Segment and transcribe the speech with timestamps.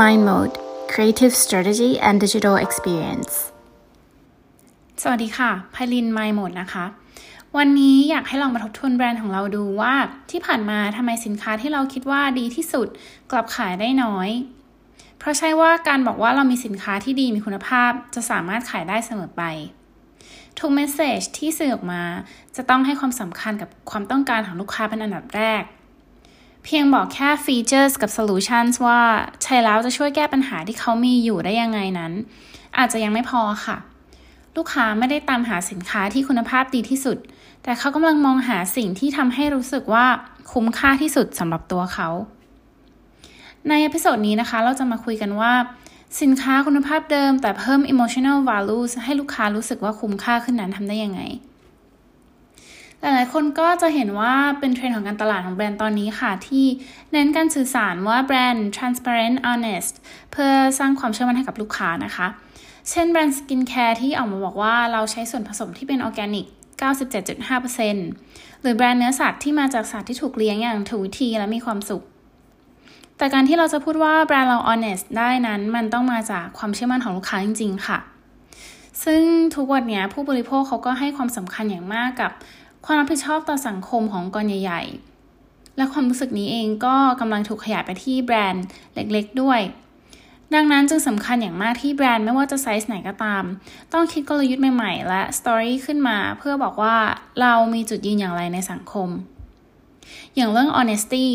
[0.00, 0.54] Mind Mode
[0.92, 3.32] Creative Strategy and Digital Experience
[5.02, 6.84] สวัสดีค่ะไพลิน Mind Mode นะคะ
[7.56, 9.94] วันนี้อยากให้ลองมาทบทวนแบรนด์ของเราดูว่า
[10.30, 12.88] ที่ผ่านมาทำไมสินค้าที่เราคิดว่าดีที่สุด
[13.30, 14.28] กลับขายได้น้อย
[15.18, 19.42] เพราะใช่ว่าการบอกว่าเรามีสินค้าที่ดีมีคุณภาพจะสามารถขายได้เสมอไป
[20.58, 22.02] ทุกเมสเซจที่สื่อออกมา
[22.56, 25.62] จะต้องให้ความสำคัญกับความต้องการของลูกค้าเป็นอันดับแรก
[26.64, 29.00] เพียงบอกแค่ feature กับ solution ว่า
[29.42, 32.12] ใช้แล้วจะช่วยแก้ปัญหาที่เขามีอยู่ได้ยังไงนั้น
[32.78, 33.76] อาจจะยังไม่พอค่ะ
[34.56, 37.18] ลูกค้าไม่ได้ตามหาสินค้าที่คุณภาพดีที่สุด
[37.62, 40.06] แต่เขากำลังมองหาสิ่งที่ทำให้รู้สึกว่า
[40.52, 42.08] คุ้มค่าที่สุดสำหรับตัวเขา
[43.68, 45.52] ใน episode นี้นะคะ เราจะมาคุยกันว่า
[46.20, 51.20] สินค้าคุณภาพเดิมแต่เพิ่ม emotional values ให้ลูกค้ารู้สึกว่าคุ้มค่าขึ้นนั้นทำได้ยังไง
[53.02, 56.64] หลายๆคนก็จะเห็นว่าเป็นเทรนด์ของการตลาดของแบรนด์ตอนนี้ค่ะ ที่
[57.12, 59.94] เน้นการสื่อสารว่าแบรนด์ transparent honest
[60.32, 62.26] เพื่อสร้างความเชื่อมั่นให้กับลูกค้านะคะ
[62.90, 66.46] เช่นแบรนด์ skincare ที่ออกมาบอกว่าเราใช้ส่วนผสมที่เป็นออร์แกนิก
[67.28, 72.02] 97.5%หรือแบรนด์เนื้อสัตว์ที่มาจากสัตว์ที่ถูกเลี้ยงอย่างถูกวิธีและมีความสุข
[73.16, 77.98] แต่การที่เราจะพูดว่าแบรนด์เรา honest ได้นั้น มันต้องมาจากความเชื่อมั่นของลูกค้าจริง ๆ ค่ะ
[79.04, 79.22] ซึ่ง
[79.56, 82.30] ทุกวันนี้ผู้บริโภคเขาก็ให้ความสำคัญอย่างมากกับ
[82.84, 84.82] ความรับผิดชอบต่อสังคมของกรใหญ่
[85.30, 89.60] ๆ และความรู้สึกนี้เองก็กำลังถูกขยายไปที่แบรนด์เล็กๆ ด้วย
[90.54, 93.44] ดังนั้นจึงสำคัญอย่างมากที่แบรนด์ไม่ว่าจะไซส์ไหนก็ตาม
[93.92, 96.96] ต้องคิดกลยุทธ์ใหม่ๆ และสตอรี่ขึ้นมาเพื่อบอกว่า
[97.40, 99.08] เรามีจุดยืนอย่างไรในสังคม
[100.34, 101.26] อย่างเรื่อง honesty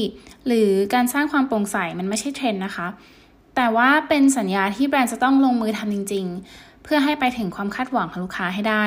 [0.47, 2.87] หรือการสร้างความโปร่งใสมันไม่ใช่เทรนด์นะคะ
[3.55, 8.85] แต่ว่าเป็นสัญญาที่แบรนด์จะต้องลงมือทำจริง ๆ เพื่อให้ไปถึงความคาดหวังของลูกค้าให้ได้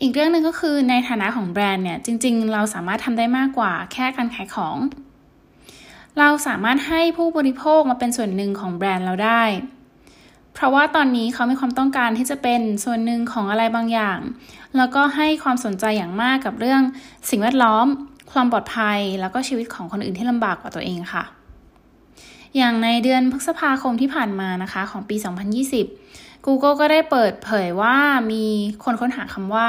[0.00, 4.76] อีกเรื่องหนึ่งก็คือในฐานะของแบรนด์เนี่ย จริง ๆ เราสามารถทำได้มากกว่าแค่การขายของ
[6.18, 9.42] เราสามารถให้ผู้บริโภคมาเป็นส่วนหนึ่งของแบรนด์เราได้
[10.54, 14.18] เพราะว่าตอนนี้เขามีความต้องการที่จะเป็นส่วนหนึ่งของอะไรบางอย่าง
[14.76, 16.82] แล้วก็ให้ความสนใจอย่างมากกับเรื่อง
[17.30, 17.86] สิ่งแวดล้อม
[18.32, 21.24] ความปลอดภัย แล้วก็ชีวิตของคนอื่นที่ลำบากกว่าตัวเองค่ะ
[22.56, 25.16] อย่างในเดือนพฤษภาคมที่ผ่านมานะคะ ของปี
[25.82, 27.96] 2020 Google ก็ได้เปิดเผยว่า
[28.32, 28.44] มี
[28.84, 29.66] คนค้นหาคำว่า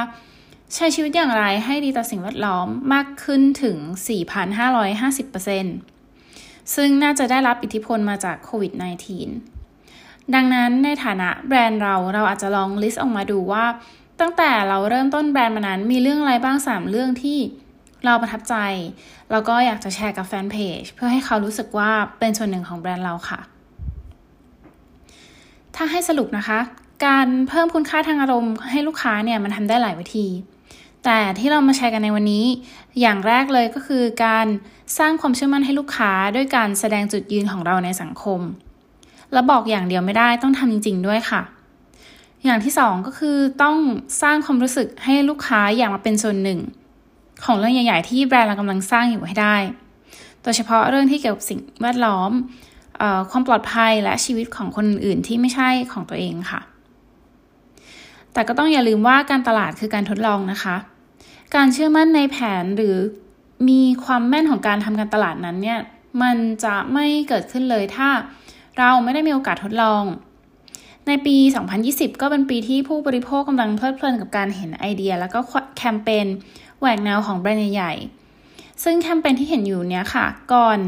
[0.75, 3.77] ใช้ชีวิตอย่างไรให้ดีต่อสิ่งแวดล้อมมากขึ้นถึง
[5.85, 8.71] 4,550%ซึ่งน่าจะได้รับอิทธิพลมาจากโควิด
[9.53, 13.65] -19 ดังนั้นในฐานะแบรนด์เราเราอาจจะลองลิสต์ออกมาดูว่า
[14.19, 17.39] ตั้งแต่เราเริ่มต้นแบรนด์มานั้นมีเรื่องอะไรบ้าง 3 เรื่องที่
[18.05, 18.55] เราประทับใจ
[19.31, 23.39] แล้วก็อยากจะแชร์กับแฟนเพจเพื่อให้เขารู้สึกว่าเป็นส่วนหนึ่งของแบรนด์เราค่ะ
[25.75, 26.59] ถ้าให้สรุปนะคะ
[27.05, 30.27] การเพิ่มคุณค่าทางอารมณ์ให้ลูกค้าเนี่ยมันทำได้หลายวิธี
[31.05, 32.45] แต่ที่เรามาแชร์กันในวันนี้
[33.01, 34.45] อย่างแรกเลยก็คือการ
[34.97, 38.41] สร้างความเชื่อมั่นให้ลูกค้าด้วยการแสดงจุดยืนของเราในสังคม
[39.33, 41.41] และบอกอย่างเดียวไม่ได้ต้องทำจริง ๆ ด้วยค่ะ
[42.45, 43.77] อย่างที่สองก็คือต้อง
[44.21, 46.59] สร้างความรู้สึกให้ลูกค้าอยากมาเป็นส่วนหนึ่ง
[47.45, 49.55] ของเรื่องใหญ่ ๆ ที่แบรนด์เรากำลังสร้างอยู่ให้ได้
[50.43, 52.31] โดยเฉพาะเรื่องที่เกี่ยวกับสิ่งแวดล้อม
[53.31, 56.61] ความปลอดภัยและชีวิตของคนอื่นที่ไม่ใช่ของตัวเองค่ะ
[58.33, 60.75] แต่ก็ต้องอย่าลืมว่าการตลาดคือการทดลองนะคะ
[61.55, 62.95] การเชื่อมั่นในแผนหรือ
[63.69, 65.79] มีความแม่นของการทำการตลาดนั้นเนี่ย
[66.21, 68.09] มันจะไม่เกิดขึ้นเลยถ้า
[68.77, 70.03] เราไม่ได้มีโอกาสทดลอง
[71.07, 71.35] ในปี
[71.79, 75.39] 2020 ก็เป็นปีที่ผู้บริโภคกำลังเพลิดเพลินกับการเห็นไอเดีย แล้วก็
[75.77, 76.27] แคมเปญ
[76.79, 80.79] แหวกแนวของแบรนด์ใหญ่ๆซึ่งแคมเปญที่เห็นอยู่เนี้ยค่ะ ก่อน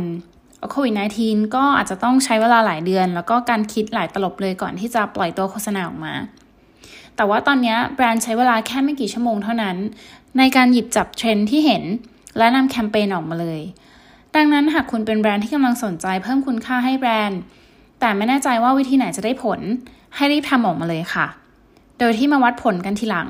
[0.71, 6.13] โควิด -19 ก็อาจจะต้องใช้เวลาหลายเดือน แล้วก็การคิดหลายตลบเลยก่อนที่จะปล่อยตัวโฆษณาออกมา
[7.15, 9.77] แต่ว่าตอนนี้แบรนด์ใช้เวลาแค่ไม่กี่ชั่วโมงเท่านั้น
[10.37, 11.83] ในการหยิบจับเทรนด์ที่เห็น
[12.37, 13.61] และนำแคมเปญออกมาเลย
[14.35, 17.39] ดังนั้นหากคุณเป็นแบรนด์ที่กำลังสนใจเพิ่มคุณค่าให้แบรนด์
[17.99, 19.59] แต่ไม่แน่ใจว่าวิธีไหนจะได้ผล
[20.15, 21.27] ให้รีบทำออกมาเลยค่ะ
[21.99, 23.29] โดยที่มาวัดผลกันทีหลัง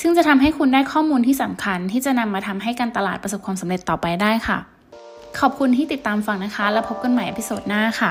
[0.00, 4.58] ซึ่งจะทำให้คุณได้ข้อมูลที่สำคัญที่จะนำมาทำให้การตลาดประสบความสำเร็จต่อไปได้ค่ะ
[5.40, 8.10] ขอบคุณที่ติดตามฟังนะคะ แล้วพบกันใหม่ episode หน้าค่ะ